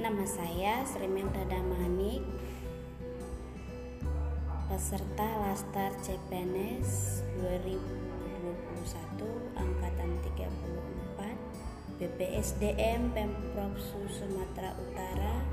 nama 0.00 0.24
saya 0.24 0.80
Srimeng 0.88 1.28
Dadamanik 1.28 2.24
peserta 4.72 5.28
Lastar 5.44 5.92
CPNS 6.00 7.20
2021 7.36 7.84
angkatan 9.60 10.10
34 10.24 12.00
BPSDM 12.00 13.12
Pemprov 13.12 13.76
Sumatera 14.08 14.72
Utara 14.80 15.49